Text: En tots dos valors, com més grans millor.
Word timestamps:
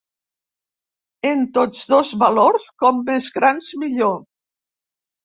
En 1.31 1.43
tots 1.57 1.83
dos 1.91 2.13
valors, 2.23 2.65
com 2.85 3.03
més 3.11 3.29
grans 3.37 3.69
millor. 3.83 4.17